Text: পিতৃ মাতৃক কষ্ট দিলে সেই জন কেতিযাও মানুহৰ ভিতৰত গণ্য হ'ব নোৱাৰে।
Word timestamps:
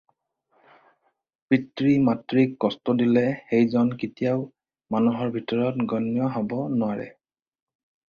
পিতৃ 1.53 1.91
মাতৃক 2.07 2.49
কষ্ট 2.65 2.85
দিলে 3.03 3.25
সেই 3.51 3.67
জন 3.75 3.93
কেতিযাও 4.03 4.43
মানুহৰ 4.97 5.33
ভিতৰত 5.39 5.91
গণ্য 5.95 6.35
হ'ব 6.41 6.61
নোৱাৰে। 6.83 7.11